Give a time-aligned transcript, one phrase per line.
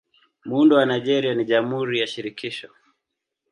[0.47, 2.69] Muundo wa Nigeria ni Jamhuri ya Shirikisho.